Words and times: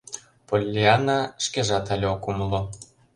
—Поллианна 0.47 1.19
шкежат 1.45 1.85
але 1.93 2.05
ок 2.15 2.23
умыло. 2.29 2.61